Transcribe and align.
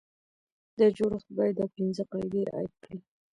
دا 0.77 0.87
جوړښت 0.97 1.29
باید 1.37 1.55
دا 1.59 1.65
پنځه 1.75 2.03
قاعدې 2.11 2.41
رعایت 2.49 2.73
کړي. 2.83 2.99